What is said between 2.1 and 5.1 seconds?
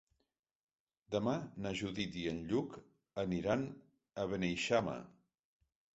i en Lluc aniran a Beneixama.